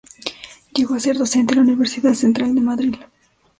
Llegó 0.73 0.95
a 0.95 0.99
ser 0.99 1.15
docente 1.19 1.53
en 1.53 1.59
la 1.59 1.63
Universidad 1.63 2.13
Central 2.15 2.55
de 2.55 2.61
Madrid. 2.61 2.95